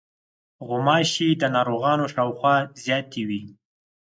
غوماشې 0.67 1.29
د 1.41 1.43
ناروغانو 1.55 2.05
شاوخوا 2.13 2.55
زیاتې 2.83 3.21
وي. 3.29 3.41